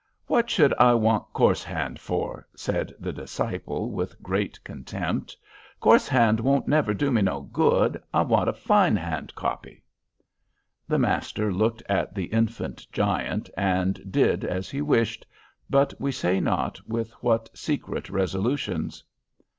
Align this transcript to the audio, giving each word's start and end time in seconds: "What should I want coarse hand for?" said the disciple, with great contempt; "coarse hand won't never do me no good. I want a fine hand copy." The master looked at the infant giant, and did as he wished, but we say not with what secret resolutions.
"What 0.25 0.49
should 0.49 0.73
I 0.79 0.95
want 0.95 1.31
coarse 1.31 1.63
hand 1.63 1.99
for?" 1.99 2.47
said 2.55 2.91
the 2.99 3.13
disciple, 3.13 3.91
with 3.91 4.19
great 4.23 4.59
contempt; 4.63 5.37
"coarse 5.79 6.07
hand 6.07 6.39
won't 6.39 6.67
never 6.67 6.91
do 6.95 7.11
me 7.11 7.21
no 7.21 7.41
good. 7.41 8.01
I 8.11 8.23
want 8.23 8.49
a 8.49 8.53
fine 8.53 8.95
hand 8.95 9.35
copy." 9.35 9.83
The 10.87 10.97
master 10.97 11.53
looked 11.53 11.83
at 11.87 12.15
the 12.15 12.33
infant 12.33 12.87
giant, 12.91 13.47
and 13.55 14.11
did 14.11 14.43
as 14.43 14.71
he 14.71 14.81
wished, 14.81 15.23
but 15.69 15.93
we 16.01 16.11
say 16.11 16.39
not 16.39 16.81
with 16.89 17.11
what 17.21 17.55
secret 17.55 18.09
resolutions. 18.09 19.03